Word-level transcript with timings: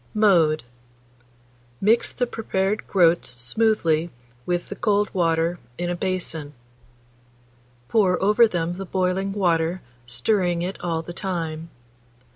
Mode. 0.15 0.63
Mix 1.79 2.11
the 2.11 2.25
prepared 2.25 2.87
groats 2.87 3.29
smoothly 3.29 4.09
with 4.47 4.69
the 4.69 4.75
cold 4.75 5.13
water 5.13 5.59
in 5.77 5.91
a 5.91 5.95
basin; 5.95 6.55
pour 7.87 8.19
over 8.19 8.47
them 8.47 8.77
the 8.77 8.85
boiling 8.87 9.31
water, 9.31 9.83
stirring 10.07 10.63
it 10.63 10.79
all 10.81 11.03
the 11.03 11.13
time. 11.13 11.69